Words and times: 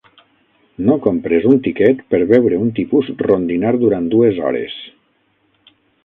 No 0.85 0.95
compres 1.05 1.43
un 1.49 1.59
tiquet 1.67 1.99
per 2.13 2.19
veure 2.31 2.57
un 2.67 2.71
tipus 2.79 3.11
rondinar 3.19 3.73
durant 3.83 4.07
dues 4.15 4.39
hores! 4.47 4.79